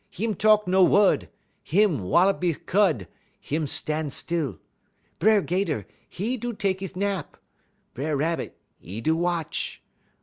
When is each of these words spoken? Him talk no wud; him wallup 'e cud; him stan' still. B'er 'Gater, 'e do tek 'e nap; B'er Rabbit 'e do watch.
Him 0.09 0.33
talk 0.33 0.67
no 0.67 0.83
wud; 0.83 1.29
him 1.61 1.99
wallup 2.01 2.43
'e 2.43 2.55
cud; 2.55 3.07
him 3.39 3.67
stan' 3.67 4.09
still. 4.09 4.57
B'er 5.19 5.43
'Gater, 5.45 5.85
'e 6.19 6.37
do 6.37 6.53
tek 6.53 6.81
'e 6.81 6.89
nap; 6.95 7.37
B'er 7.93 8.17
Rabbit 8.17 8.57
'e 8.81 8.99
do 8.99 9.15
watch. 9.15 9.79